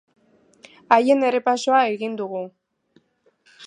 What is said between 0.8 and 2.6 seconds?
Haien errepasoa egin dugu.